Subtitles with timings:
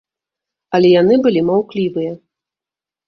[0.77, 2.11] Але яны былі маўклівыя.